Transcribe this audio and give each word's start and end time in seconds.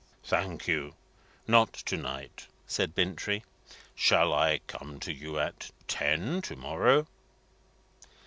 "Thank 0.23 0.67
you; 0.67 0.95
not 1.45 1.73
to 1.73 1.95
night," 1.95 2.47
said 2.65 2.95
Bintrey. 2.95 3.43
"Shall 3.93 4.33
I 4.33 4.61
come 4.65 4.99
to 5.01 5.13
you 5.13 5.37
at 5.37 5.69
ten 5.87 6.41
to 6.41 6.55
morrow?" 6.55 7.05